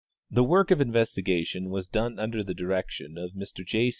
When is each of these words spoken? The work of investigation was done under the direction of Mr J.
The 0.31 0.43
work 0.43 0.71
of 0.71 0.81
investigation 0.81 1.69
was 1.69 1.87
done 1.87 2.17
under 2.17 2.43
the 2.43 2.55
direction 2.55 3.19
of 3.19 3.33
Mr 3.33 3.63
J. 3.63 3.89